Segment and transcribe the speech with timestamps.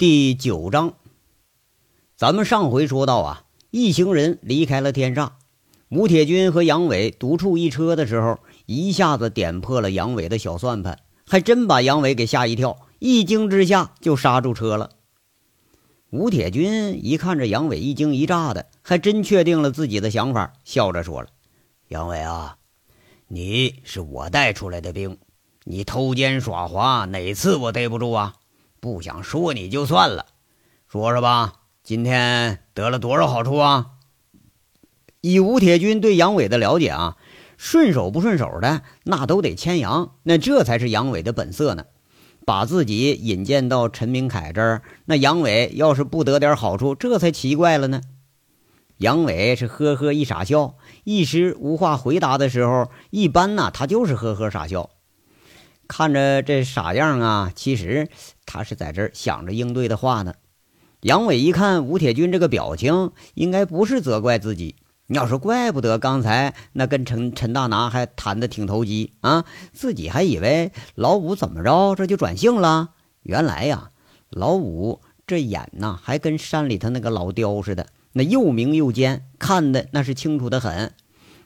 [0.00, 0.94] 第九章，
[2.16, 5.32] 咱们上回说到啊，一行人离开了天煞，
[5.90, 14.92] 吴铁军和杨伟独处一车的时候，一下子点破了杨伟的小算盘，还真把杨伟给吓一跳，一惊之下就刹住车了。
[16.08, 21.28] 吴铁军一看这杨伟一惊一乍的，还真确定了自己的想法，笑着说了
[21.88, 22.56] ：“杨伟啊，
[23.28, 25.18] 你是我带出来的兵，
[25.64, 28.36] 你偷奸耍滑，哪次我逮不住啊？”
[28.80, 30.26] 不想说你就算了，
[30.88, 33.92] 说说吧，今天得了多少好处啊？
[35.20, 37.18] 以吴铁军对杨伟的了解啊，
[37.58, 41.84] 顺手不顺手的那都得牵羊，那这才是杨伟的本色呢。
[42.46, 48.00] 把自己引荐到陈明凯这儿，那杨伟要是不得点好处，这才奇怪了呢。
[48.96, 54.88] 杨伟是呵呵一傻笑，一时无话回答的时候，一般呢他就是呵呵傻笑。
[55.90, 58.08] 看着这傻样啊，其实
[58.46, 60.34] 他是在这儿想着应对的话呢。
[61.00, 64.76] 杨伟一看吴铁军这个表情，应该不是责怪自己。
[65.08, 72.90] 你要说怪不得刚才那跟陈陈大拿还谈的挺投机啊，自己还以为老五怎么着这就转性了。
[73.24, 73.90] 原来呀，
[74.28, 80.94] 老五这眼呐还跟山里头那个老雕似的，那又明又尖，看的那是清楚的很。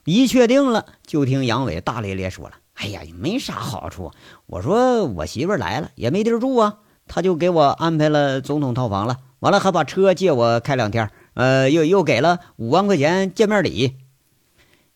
[0.05, 2.56] 一确定了，就听杨伟大咧咧说了。
[2.75, 4.11] 哎呀，也没啥好处。
[4.47, 9.19] 我说我媳妇来了，也没地儿住啊，他就给我安排了总统套房了。
[9.41, 13.97] 完了还把车借我开两天，呃，又又给了五万块钱见面礼。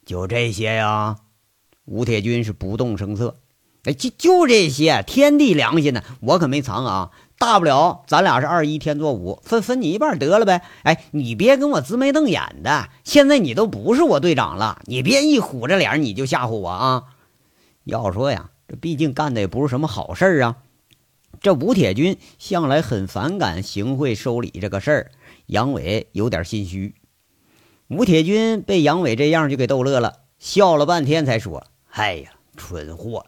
[0.06, 1.16] 就这些呀？
[1.84, 3.36] 吴铁军是不动声色。
[3.84, 7.10] 哎，就就这些，天地良心呢，我可没藏啊。
[7.38, 10.62] 大不了咱俩是二一添作五，分分你一半得了呗。
[10.82, 12.88] 哎，你别跟我直眉瞪眼的。
[13.04, 17.04] 现在你都不是我队长了，你别一虎着脸你就吓唬我啊。
[17.88, 20.58] 要说呀，这毕竟干的也不是什么好事儿啊。
[21.40, 25.10] 这吴铁军向来很反感行贿收礼这个事儿，
[25.46, 26.94] 杨伟有点心虚。
[27.88, 33.24] 吴铁军被杨伟这样就给逗乐了，笑了半天才说：“哎呀，蠢货，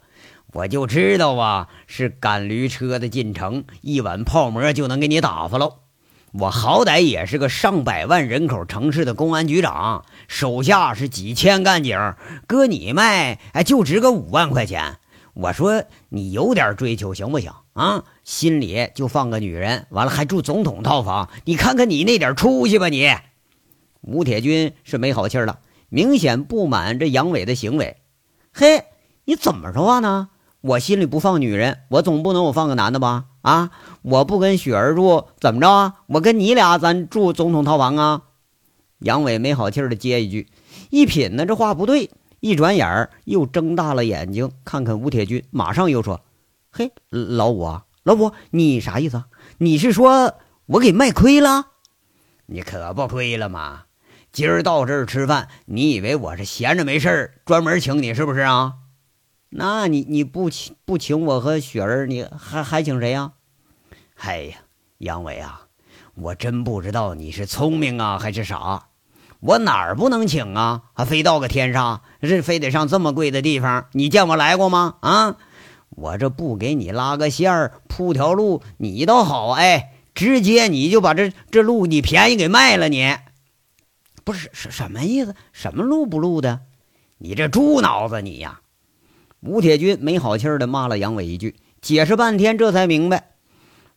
[0.53, 5.80] 我就知道啊，是赶驴车的进城，一碗泡馍就能给你打发喽。
[6.33, 12.15] 我好歹也是个上百万人口城市的公安局长，手下是几千干警，
[12.47, 14.99] 搁你卖，哎，就值个五万块钱。
[15.35, 18.05] 我说你有点追求行不行啊？
[18.23, 23.11] 心里就放个女人，完了还住总统套房，你看看你那点出息吧你！
[24.03, 25.59] 吴铁军是没好气了，
[25.89, 27.97] 明显不满这杨伟的行为。
[28.53, 28.85] 嘿，
[29.25, 30.29] 你怎么说话呢？
[30.61, 33.25] 我心里不放女人，我总不能我放个男的吧？
[33.43, 33.71] 啊！
[34.03, 35.95] 我不跟雪儿住，怎么着啊？
[36.07, 38.23] 我跟你俩咱住总统套房啊！
[38.99, 40.49] 杨伟没好气的接一句，
[40.91, 46.21] 一品呢这话不对，一转眼儿又睁大了眼睛看看吴铁军，马上又说
[46.71, 49.25] ：“嘿，老五啊，老五，你啥意思？
[49.59, 50.35] 你是说
[50.67, 51.69] 我给卖亏了？
[52.47, 53.85] 你可不亏了吗？
[54.33, 58.75] 今儿到这儿吃饭，你以为我是闲着没事儿专门请你是不是啊？”
[59.53, 63.33] 那你你不请不请我和雪儿，你还还请谁呀？
[64.17, 64.59] 哎呀，
[64.99, 65.67] 杨伟啊，
[66.15, 68.87] 我真不知道你是聪明啊还是傻。
[69.41, 70.83] 我哪儿不能请啊？
[70.93, 73.87] 还非到个天上，这非得上这么贵的地方？
[73.93, 74.97] 你见我来过吗？
[75.01, 75.37] 啊，
[75.89, 83.17] 我这不给你拉个线儿铺条路，你倒好，哎，直接你就把这这路你便宜给卖了，你
[84.23, 85.35] 不是什什么意思？
[85.53, 86.61] 什么路不路的？
[87.19, 88.61] 你这猪脑子，你呀！
[89.41, 93.31] 吴铁军没好气的骂了杨伟一句，解释半天，这才明白，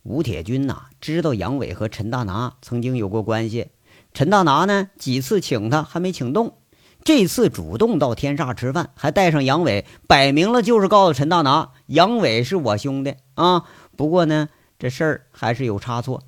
[0.02, 3.68] 吴铁军呐知道杨伟和陈大拿曾经有过关系，
[4.14, 6.56] 陈大拿呢几次请他还没请动，
[7.04, 13.64] 这次主动到天煞吃饭，还带上杨伟，摆明了就是告诉陈大拿，杨伟是我兄弟啊。
[13.96, 16.22] 不过呢，这事儿还是有差错。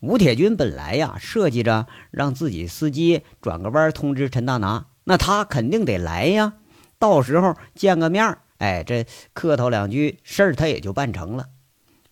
[0.00, 6.54] 吴铁军本来呀设计着让自己司机转个弯通知陈大拿，那他肯定得来呀，
[6.98, 8.38] 到时候见个面。
[8.64, 11.48] 哎，这客套两句，事儿他也就办成了。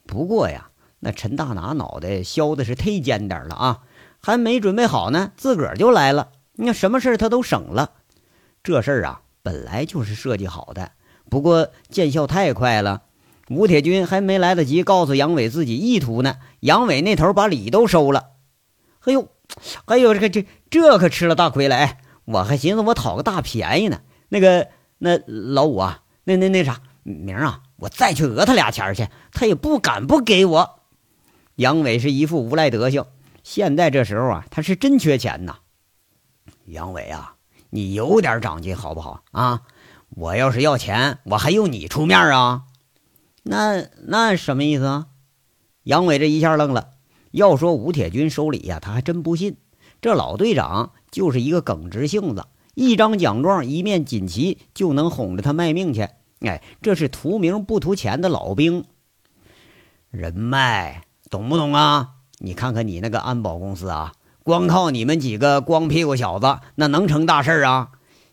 [0.06, 0.68] 不过呀，
[1.00, 3.78] 那陈大拿脑袋削的是忒尖点了啊，
[4.20, 6.28] 还没准备好呢，自个儿就来了。
[6.56, 7.92] 那什么事儿他都省了。
[8.62, 10.92] 这事儿啊，本来就是设计好的，
[11.30, 13.04] 不过见效太快了。
[13.48, 18.32] 吴铁军还没来得及告诉杨伟自己意图呢，杨伟那头把礼都收了。
[19.06, 19.26] 哎呦，
[19.86, 21.76] 哎呦，这个这这可吃了大亏了！
[21.76, 24.02] 哎，我还寻思我讨个大便宜呢。
[24.28, 24.68] 那个
[24.98, 26.00] 那老五啊。
[26.24, 30.80] 那那那啥，明儿啊，我再去讹他俩钱去，他也不敢不给我。
[31.56, 33.04] 杨伟是一副无赖德行，
[33.42, 35.58] 现在这时候啊，他是真缺钱呐。
[36.66, 37.34] 杨伟啊，
[37.70, 39.62] 你有点长进好不好啊？
[40.10, 42.64] 我要是要钱，我还用你出面啊？
[43.42, 45.06] 那那什么意思啊？
[45.82, 46.90] 杨伟这一下愣了，
[47.32, 49.56] 要说吴铁军收礼呀，他还真不信。
[50.00, 56.08] 这老队长就是一个耿直性子，一张奖状、一面锦旗就能哄着他卖命去。
[56.40, 58.84] 哎，这是图名不图钱的老兵。
[60.10, 62.10] 人脉懂不懂啊？
[62.38, 67.90] 你看看你那个安保公司啊，光靠你们几个光屁股小子，那能成大事啊？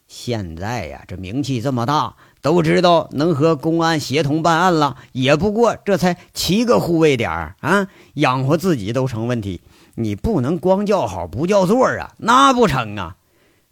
[0.07, 9.61] 现在呀，这名气这么大，都知道能和公安协同办案了，也不过这才七个护卫点啊，养活自己都成问题。
[9.93, 13.17] 你不能光叫好不叫座啊，那不成啊！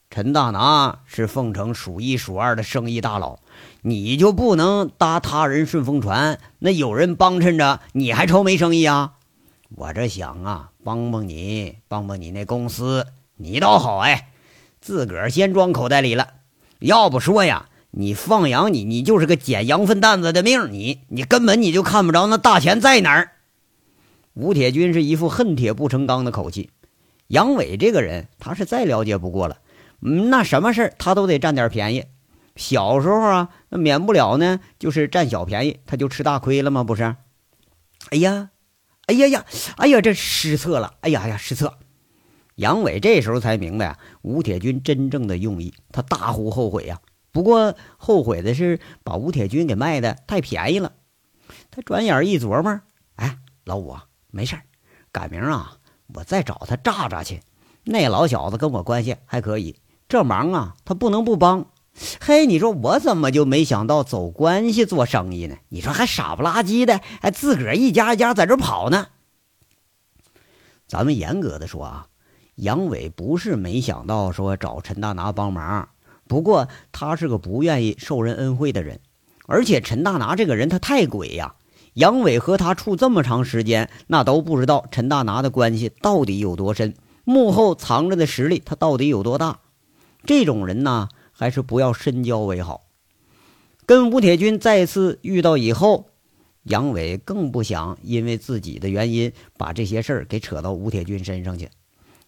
[0.09, 3.39] 陈大拿是凤城数一数二的生意大佬，
[3.81, 6.39] 你就不能搭他人顺风船？
[6.59, 9.13] 那有人帮衬着，你还愁没生意啊？
[9.75, 14.29] 我这想啊，帮帮你，帮帮你那公司，你倒好哎。
[14.79, 16.29] 自个儿先装口袋里了，
[16.79, 23.31] 要不说呀，你放羊你你就是个捡羊粪蛋子的命，你你根本你就看不着那大钱在哪儿。
[24.33, 26.69] 吴铁军是一副恨铁不成钢的口气。
[27.27, 29.57] 杨伟这个人，他是再了解不过了，
[30.01, 32.05] 嗯，那什么事他都得占点便宜。
[32.55, 36.83] 小时候啊，那免不了呢，就是占小便宜，他就吃大亏了吗？
[36.83, 37.03] 不是？
[38.09, 38.49] 哎呀，
[39.07, 39.45] 哎呀呀，
[39.77, 40.95] 哎呀，这失策了！
[41.01, 41.77] 哎呀呀，失策！
[42.55, 46.99] 杨伟这时候才明白啊，吴铁军真正的用意，他大呼后悔呀。
[47.31, 50.93] 不过后悔的是把吴铁军给卖的太便宜了。
[51.69, 52.81] 他转眼一琢磨，
[53.15, 54.57] 哎，老五啊，没事
[55.11, 55.77] 改明啊，
[56.15, 57.41] 我再找他炸炸去。
[57.83, 59.75] 那老小子跟我关系还可以，
[60.07, 61.67] 这忙啊，他不能不帮。
[62.21, 65.57] 嘿，你说我怎么就没想到走关系做生意呢？
[65.69, 69.07] 你说还傻不拉几的，还自个儿一家一家在这跑呢？
[70.87, 72.07] 咱们严格的说啊。
[72.55, 75.89] 杨伟不是没想到说找陈大拿帮忙，
[76.27, 78.99] 不过他是个不愿意受人恩惠的人，
[79.45, 81.55] 而且陈大拿这个人他太鬼呀。
[81.93, 86.95] 杨伟和他处这么长时间，那都不知道陈大拿的关系到底有多深，
[87.25, 89.59] 幕后藏着的实力他到底有多大。
[90.27, 92.81] 这种人呢，还是不要深交为好。
[93.85, 96.09] 跟吴铁军再次遇到以后，
[96.63, 101.69] 杨伟更不想因为自己的原因把这些事儿给扯到吴铁军身上去。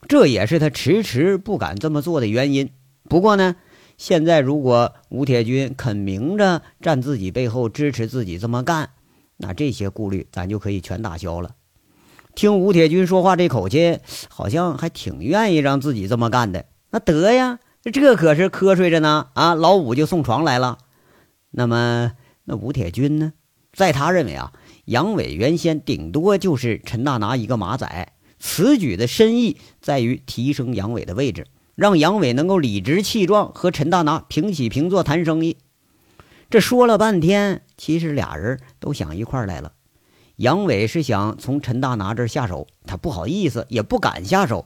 [0.07, 2.69] 这也是他迟迟不敢这么做的原因。
[3.09, 3.57] 不过呢，
[3.97, 8.91] 现在如果吴铁军肯明着站自己背后支持自己这么干，
[9.35, 11.55] 那这些顾虑咱就可以全打消了。
[12.33, 13.99] 听吴铁军说话这口气，
[14.29, 16.63] 好像还挺愿意让自己这么干的。
[16.91, 19.55] 那得呀，这可是瞌睡着呢啊！
[19.55, 20.79] 老五就送床来了。
[21.51, 22.11] 那么，
[22.43, 23.33] 那吴铁军呢？
[23.71, 24.51] 在他认为啊，
[24.85, 28.13] 杨伟原先顶多就是陈大拿一个马仔。
[28.37, 35.57] 此举的深意在于提升杨伟的位置，让杨伟能够理直气壮和陈大拿平起平坐谈生意。
[36.49, 39.73] 这说了半天，其实俩人都想一块来了。
[40.35, 44.65] 杨伟是想从陈大拿这儿下手，他不好意思，也不敢下手；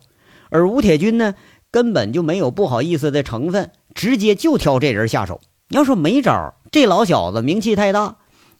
[0.49, 1.33] 而吴铁军呢，
[1.73, 5.41] 根本就没有不好意思的成分，直接就挑这人下手。
[5.69, 8.17] 要说没招，这老小子名气太大。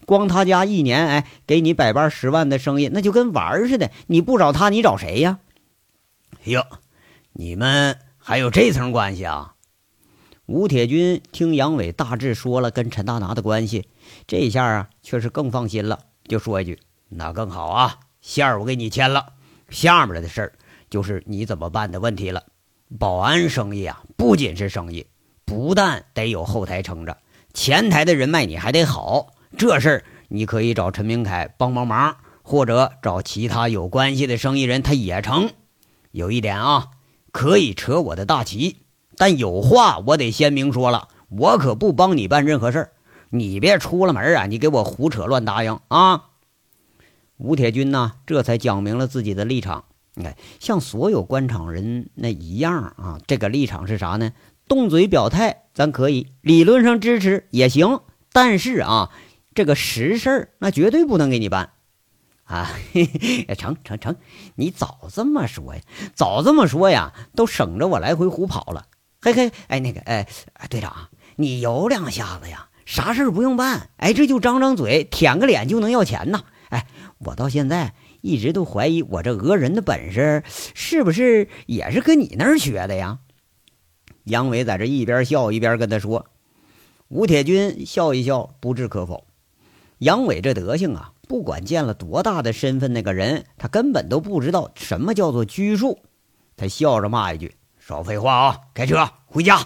[0.07, 3.92] 光他家一年，哎，给你百八十万的生意，那就跟玩儿似的。
[4.07, 5.38] 你不找他，你找谁呀？
[6.45, 6.65] 哟，
[7.33, 9.54] 你们还有这层关系啊？
[10.48, 13.88] 吴铁军听杨伟大致说了跟陈大拿的关系，
[14.25, 19.33] 这下啊，却是更放心了，就说一句：“那更好啊，线儿我给你签了，
[19.69, 20.54] 下面的事儿
[20.89, 22.44] 就是你怎么办的问题了。
[23.00, 25.07] 保安生意啊，不仅是生意，
[25.45, 27.18] 不但得有后台撑着，
[27.54, 35.52] 前台的人脉你还得好。”这事儿你可以找陈明凯帮帮忙，或者找其他有关系的生意人，他也成。
[36.12, 36.88] 有一点啊，
[37.31, 38.78] 可以扯我的大旗，
[39.16, 42.92] 但有话我得先明说了，我可不帮你办任何事儿。
[43.30, 46.26] 你别出了门啊，你给我胡扯乱答应啊！
[47.38, 49.85] 吴铁军呢，这才讲明了自己的立场。
[50.16, 54.32] 你看，像所有官场人那一样啊，这个立场是啥呢？
[54.68, 58.02] 动嘴表态，咱可以理论上支持也行，
[58.32, 59.10] 但是啊。
[59.56, 61.74] 这个实事儿，那绝对不能给你办，
[62.46, 64.16] 啊，嘿嘿成成成，
[64.56, 65.82] 你早这么说呀，
[66.16, 68.88] 早这么说呀，都省着我来回胡跑了。
[69.22, 70.28] 嘿嘿，哎，那个，哎，
[70.72, 76.46] 队长，你有两下子呀，啥事儿不用办，哎，这就张张嘴，舔个脸就能要钱呐。
[76.70, 76.88] 哎，
[77.20, 83.19] 我到现在一直都怀疑，我这讹人的本事是不是也是跟你那儿学的呀？
[84.23, 86.27] 杨伟在这一边笑一边跟他说，
[87.09, 89.27] 吴铁军笑一笑，不置可否。
[89.97, 95.99] 杨伟这德行啊，不管见了多大的身份，那个人他根本都不知道什么叫做拘束。
[96.56, 99.59] 他笑着骂一句：“少废话啊，开车回家。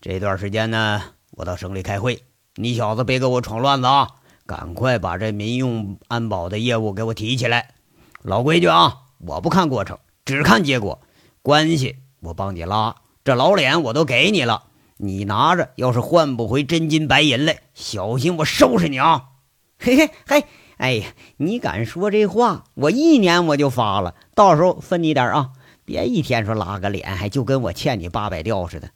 [0.00, 2.24] 这段时间呢，我到省里开会，
[2.56, 4.08] 你小子别给我闯乱子啊！
[4.46, 7.74] 赶快把这民用安保的业务给我提起来。
[8.22, 11.00] 老规矩啊，我不看过程，只看结果。
[11.42, 14.64] 关系我帮你拉，这老脸我都给你了，
[14.96, 19.30] 你拿着，要是换不回真金白银来，小心我收拾你啊！
[19.78, 20.44] 嘿嘿嘿，
[20.76, 25.50] 哎呀，你敢说这话，我一年我就发了，到时候分你点啊！
[25.84, 28.88] 别一天说拉个脸，还就跟我欠你八百吊似的。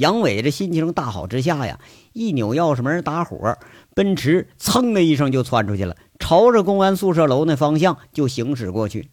[0.00, 1.78] 杨伟这心情大好之下呀，
[2.14, 3.58] 一扭钥匙门打火，
[3.94, 9.10] 奔驰噌的一声就窜出去了，朝着公安宿舍楼那方向就行驶过去。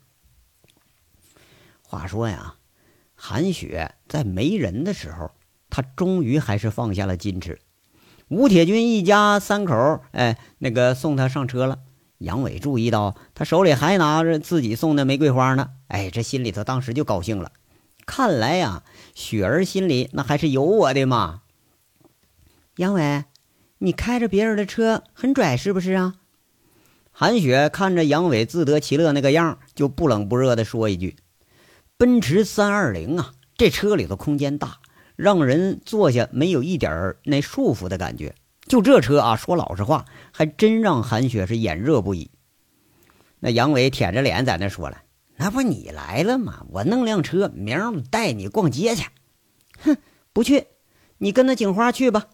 [1.81, 2.55] 话说呀，
[3.15, 5.31] 韩雪在没人的时候，
[5.69, 7.59] 她终于还是放下了矜持。
[8.29, 11.79] 吴铁军一家三口，哎，那个送她上车了。
[12.19, 17.51] 杨伟注意到他手里还拿着自己送的玫瑰花呢，哎，这心里头当时就高兴了。
[18.07, 18.83] 看来呀，
[19.13, 21.41] 雪儿心里那还是有我的嘛。
[22.77, 23.25] 杨伟，
[23.79, 26.15] 你开着别人的车很拽是不是啊？
[27.11, 31.15] 韩雪看着杨伟自得其乐那个样，就不冷不热的说一句
[31.97, 34.77] ：“奔驰三二零啊，这车里头空间大，
[35.15, 38.35] 让人坐下没有一点儿那束缚的感觉。
[38.67, 42.31] 就这车啊，说老实话，还真让韩雪是眼热不已。”
[43.39, 45.01] 那杨伟舔着脸在那说了。
[45.39, 46.65] 那不你来了吗？
[46.71, 49.05] 我弄辆车，明儿带你逛街去。
[49.79, 49.97] 哼，
[50.33, 50.65] 不去，
[51.19, 52.25] 你跟那警花去吧。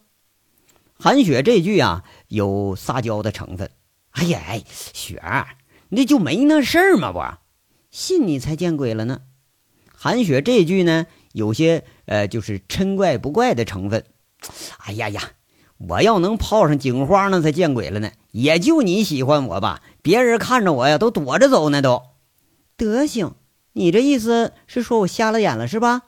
[0.94, 3.70] 韩雪这句啊，有撒娇的成分。
[4.12, 5.48] 哎呀，哎，雪儿，
[5.90, 7.12] 那就没那事儿吗？
[7.12, 7.22] 不
[7.92, 9.22] 信你才见鬼了呢。
[9.94, 14.06] 韩雪这句呢，有些呃，就是嗔怪不怪的成分。
[14.78, 15.32] 哎呀呀，
[15.78, 18.12] 我要能泡上警花，那才见鬼了呢。
[18.32, 22.02] 也就你喜欢我吧，别人看着我呀，都躲着走呢，都。
[22.76, 23.36] 德行，
[23.74, 26.04] 你这意思是说我瞎了眼了是吧？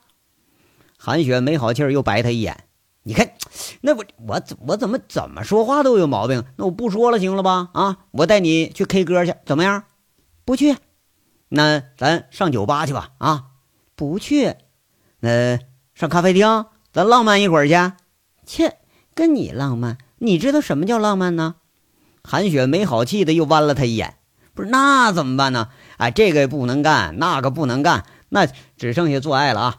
[0.98, 2.64] 韩雪没好气儿又白他一眼。
[3.04, 3.34] 你看，
[3.82, 6.44] 那我我我怎么怎么说话都有毛病？
[6.56, 7.70] 那我不说了，行了吧？
[7.74, 9.84] 啊，我带你去 K 歌去，怎么样？
[10.44, 10.76] 不去，
[11.50, 13.12] 那咱上酒吧去吧？
[13.20, 13.46] 啊，
[13.96, 14.56] 不去，
[15.20, 15.60] 那
[15.94, 17.94] 上咖啡厅，咱浪漫一会儿去。
[18.44, 18.78] 切，
[19.14, 20.00] 跟你浪漫？
[20.18, 21.56] 你知道什么叫浪漫呢？
[22.24, 24.18] 韩雪没好气的又剜了他一眼。
[24.56, 25.70] 不是，那怎么办呢？
[25.98, 28.48] 哎，这个不能干，那个不能干，那
[28.78, 29.76] 只剩下做爱了啊！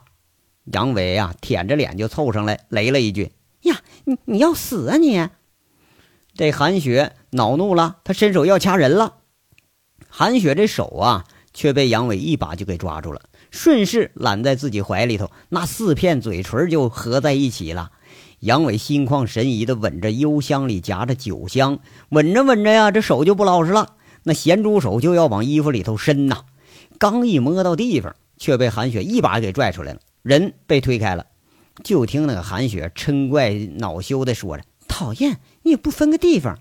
[0.72, 3.32] 杨伟呀，舔着脸就凑上来，雷了一句
[3.62, 5.28] ：“呀，你你要死啊你！”
[6.34, 9.14] 这韩雪恼怒了，他伸手要掐人了。
[10.08, 17.92] 韩雪这手啊，却被杨伟一把就给抓住了，顺势揽在自己怀里头，那四片嘴唇就合在一起了。
[18.40, 21.78] 杨伟心旷神怡的吻着幽香里夹着酒香，
[22.10, 23.95] 吻着吻着呀，这手就不老实了。
[24.28, 26.46] 那咸猪手就要往衣服里头伸呐，
[26.98, 31.26] 刚一摸到地方，却被韩雪一把给拽出来了，人被推开了。
[31.84, 36.58] 就听那个韩雪嗔怪恼羞的说着：“讨厌，你也不分个地方。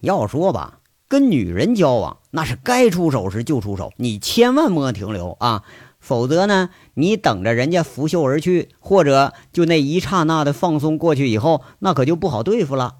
[0.00, 5.62] 要说吧，跟女人交往那是该出手时就出手，你千万莫停留啊，
[6.00, 12.96] 否则呢，你等着人家拂袖而去，或者就那一刹那的放松过去以后，那可就不好对付了。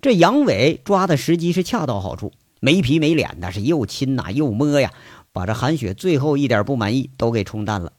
[0.00, 4.92] 这杨伟抓的时机是恰到好处。”没皮没脸的，是又亲呐又摸呀，
[5.32, 7.92] 把这韩雪最后一点不满意都给冲淡了。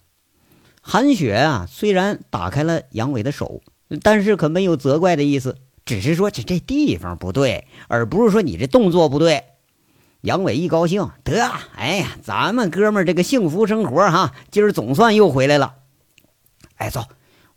[0.81, 3.61] 韩雪啊，虽然打开了杨伟的手，
[4.01, 9.43] 但是可没有责怪的意思，只是说这这地方不对，而不是说你这动作不对。
[10.21, 11.43] 杨伟一高兴，得，
[11.75, 15.75] 哎呀，咱们哥们这个幸福生活哈，今儿总算又回来了。
[16.75, 17.05] 哎，走，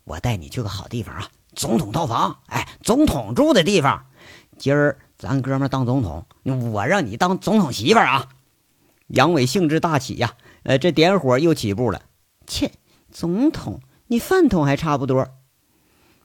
[0.03, 4.05] 我带你去个好地方啊，总统套房，哎，总统住的地方，
[4.57, 4.97] 今儿。
[5.17, 8.29] 咱哥们当总统，我让你当总统媳妇儿啊！
[9.07, 12.01] 杨伟兴致大起呀，呃，这点火又起步了。
[12.45, 12.71] 切，
[13.11, 15.27] 总统，你饭桶还差不多。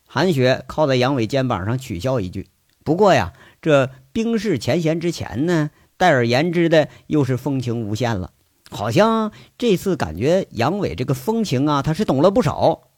[0.07, 2.49] 韩雪靠在杨伟肩膀上取笑一句。
[2.83, 3.33] 不过呀，
[3.63, 8.33] 这冰释前嫌之前呢，戴而言之的又是风情无限了。
[8.71, 12.89] 好像这次感觉杨伟这个风情啊，他是懂了不少。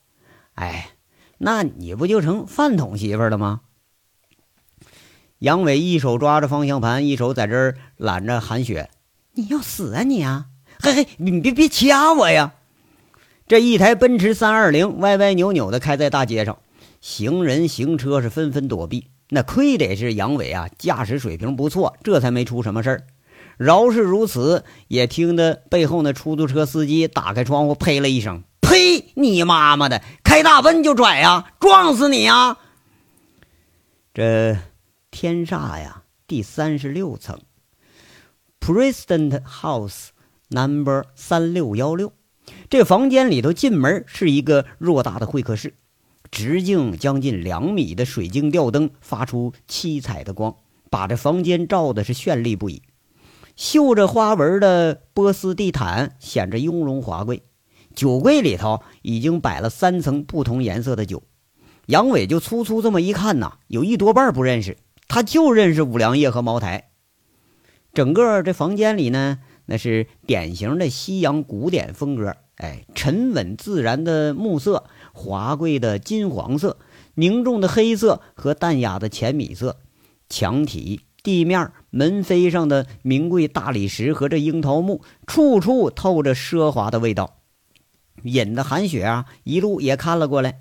[0.55, 0.93] 哎，
[1.39, 3.61] 那你不就成饭桶媳妇了吗？
[5.43, 8.91] 杨伟一手抓着方向盘，一手在这儿揽着韩雪。
[9.33, 10.47] 你要死啊你啊！
[10.79, 12.53] 嘿嘿，你别别掐我呀！
[13.49, 16.59] 这一台奔驰三二零歪歪扭扭的开在大街上，
[17.01, 19.09] 行人行车是纷纷躲避。
[19.31, 23.07] 那亏得是杨伟啊，驾驶水平不错，这才没出什么事儿。
[23.57, 29.07] 饶是如此，也听得背后那出租车司机打开窗户，呸了一声：“呸！
[29.17, 32.59] 你妈妈的，开大奔就拽呀，撞死你呀！”
[34.15, 34.57] 这。
[35.13, 37.39] 天煞呀，第三十六层
[38.59, 40.09] ，President House
[40.49, 42.15] Number 三六幺六。
[42.71, 45.75] 这房间里头进门是一个偌大的会客室，
[46.31, 50.57] 直径将近两米的水晶吊灯发出七彩的光，
[50.91, 52.83] 把这房间照的是绚丽不已。
[53.55, 57.43] 绣着花纹的波斯地毯显着雍容华贵。
[57.95, 61.23] 酒柜里头已经摆了三层不同颜色的酒。
[61.87, 64.79] 杨伟就粗粗这么一看呐，有一多半不认识，
[65.13, 66.89] 他就认识五粮液和茅台。
[67.93, 76.79] 整个这房间里呢，那是典型的西洋古典风格，哎，沉稳自然的木色，华贵的金黄色，
[77.17, 79.81] 凝重的黑色和淡雅的浅米色，
[80.31, 87.37] 墙体、地面、门扉上的名贵大理石和这樱桃木，处处透着奢华的味道，
[88.23, 90.61] 引得韩雪啊一路也看了过来。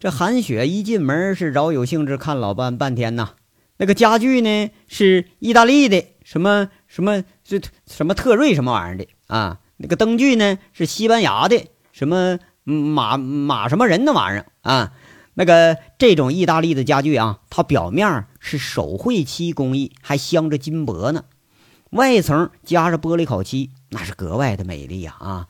[0.00, 3.30] 这韩雪一进门是饶有兴致看老半半天呐。
[3.78, 9.58] 那个家具呢是意大利的，什么什么这什么特瑞什么玩意儿的啊？
[9.76, 14.92] 那个灯具呢是西班牙的，什么马马什么人那玩意儿啊？
[15.34, 21.24] 那个这种意大利的家具啊，它表面是手绘漆工艺，还镶着金箔呢，
[21.90, 25.48] 外层加着玻璃烤漆，那是格外的美丽呀啊！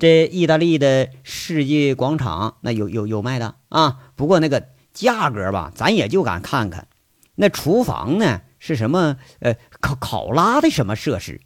[0.00, 6.88] 这意大利的世纪广场那有有有卖的啊，不过那个价格吧，咱也就敢看看。
[7.34, 8.40] 那厨房呢？
[8.58, 9.18] 是什么？
[9.40, 11.42] 呃，考考拉的什么设施？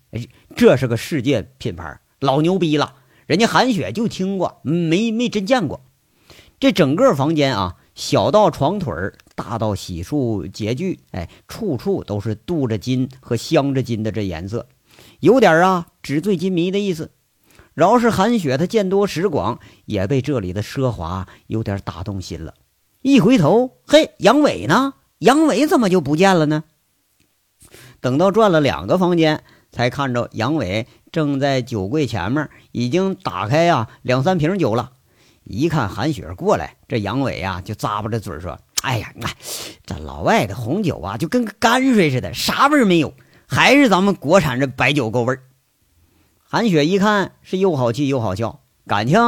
[0.54, 2.94] 这是个世界品牌，老牛逼了。
[3.26, 5.84] 人家韩雪就听过，没没真见过。
[6.60, 8.94] 这整个房间啊，小到床腿，
[9.34, 14.68] 大到洗漱洁具，哎，处处都是镀着金和镶着金的这颜色，
[15.18, 17.10] 有点啊纸醉金迷的意思。
[17.74, 22.54] 饶是韩雪，她见多识广，也被这里的奢华有点打动心了。
[23.02, 24.94] 一回头，嘿，杨伟呢？
[25.18, 26.64] 杨伟怎么就不见了呢？
[28.00, 34.92] 等到转了两个房间，才看着杨伟正在酒柜前面，已经打开呀两三瓶酒了。
[35.42, 39.12] 一看韩雪过来，这杨伟呀就咂巴着嘴说：“哎呀，
[39.84, 43.12] 这老外的红酒啊，就跟泔水似的，啥味儿没有，
[43.46, 45.42] 还是咱们国产这白酒够味儿。”
[46.54, 49.18] 韩雪一看是又好气又好笑，感情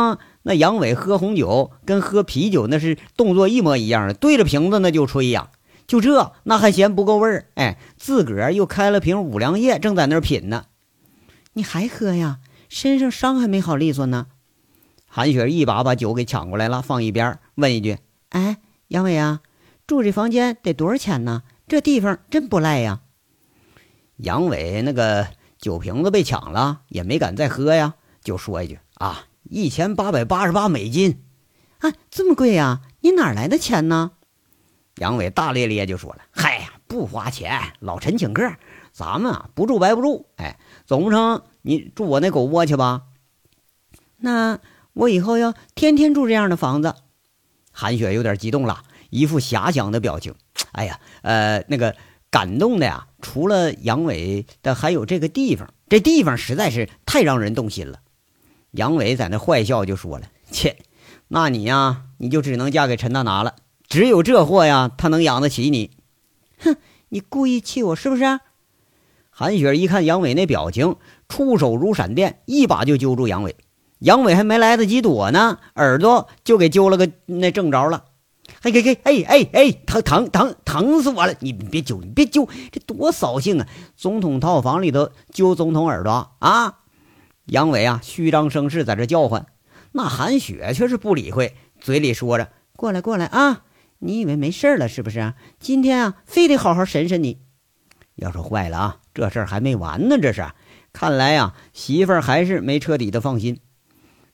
[0.44, 5.50] 那杨伟喝红酒跟喝啤酒那是动作一模一样的，对着瓶子那就吹呀。
[5.88, 7.46] 就这，那还嫌不够味儿？
[7.56, 10.66] 哎，自个儿又开了瓶五粮液，正在那儿品呢。
[11.54, 12.38] 你还喝呀？
[12.68, 14.28] 身上伤还没好利索呢。
[15.08, 17.98] 韩雪一把把酒给抢过来了，放一边，问一句
[18.30, 19.40] ：“哎，杨伟啊，
[19.84, 21.42] 住这房间得多少钱呢？
[21.66, 23.00] 这地方真不赖呀。”
[24.18, 25.26] 杨伟那个
[25.66, 31.24] 酒瓶子被抢了，也没敢再喝呀，就说一句：“啊，一千八百八十八美金。
[31.80, 32.82] 啊，这么贵呀？
[33.00, 34.12] 你哪来的钱呢？”
[34.98, 38.48] 杨伟大咧咧就说了：“嗨呀，不花钱，老陈请客，
[38.92, 40.26] 咱们啊不住白不住。
[40.36, 43.02] 哎，总不成你住我那狗窝去吧？
[44.18, 44.60] 那
[44.92, 46.94] 我以后要天天住这样的房子。”
[47.74, 50.32] 韩雪有点激动了，一副遐想的表情。
[50.70, 51.96] 哎呀，呃，那个
[52.30, 55.72] 感动的呀，除了杨伟的，还有这个地方。
[55.88, 58.00] 这地方实在是太让人动心了。
[58.72, 60.76] 杨伟在那坏笑就说了：“切，
[61.28, 63.54] 那你呀，你就只能嫁给陈大拿了。”
[63.88, 65.92] 只有这货呀，他能养得起你。
[66.58, 66.76] 哼，
[67.10, 68.40] 你故意气我是不是？
[69.30, 70.96] 韩雪一看杨伟那表情，
[71.28, 73.54] 出手如闪电，一把就揪住杨伟。
[74.00, 78.04] 杨伟还没来得及躲呢，耳朵就给揪了个那正着了。
[78.62, 81.34] 哎，给给，哎哎哎，疼疼疼疼死我了！
[81.40, 83.68] 你别揪，你别揪，这多扫兴啊！
[83.96, 86.80] 总统套房里头揪总统耳朵啊！
[87.46, 89.46] 杨伟啊，虚张声势在这叫唤，
[89.92, 93.64] 那韩雪却是不理会，嘴里说着：“过来，过来啊！”
[93.98, 95.34] 你以为没事了是不是？
[95.58, 97.40] 今天啊，非得好好审审你。
[98.16, 100.18] 要说坏了啊，这事儿还没完呢。
[100.20, 100.46] 这是，
[100.92, 103.60] 看来呀，媳妇儿还是没彻底的放心。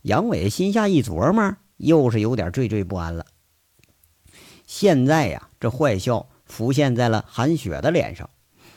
[0.03, 3.27] 杨伟心下一琢磨，又是有点惴惴不安了。
[4.75, 8.31] 现在呀，这坏笑浮现在了韩雪的脸上。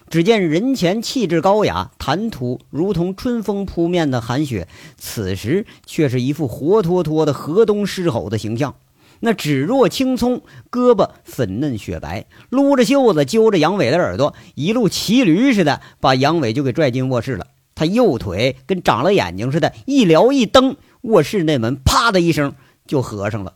[0.10, 8.76] 只见人前气质高雅、谈吐如同春风扑面的韩雪，此时却是一副活脱脱的河东狮吼的形象。
[9.22, 17.48] 那指若青葱，胳膊粉嫩雪白，撸着袖子揪着杨伟的耳朵，一路骑驴似的把杨伟就给拽进卧室了。
[17.74, 22.54] 他右腿跟长了眼睛似的，一撩一蹬，卧室那门啪的一声
[22.86, 23.54] 就合上了。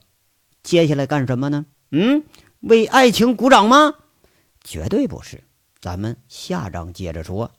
[0.64, 1.66] 接下来干什么呢？
[1.92, 2.24] 嗯，
[2.60, 3.96] 为爱情鼓掌吗？
[4.64, 5.44] 绝对不是。
[5.82, 7.52] 咱们下章接着说。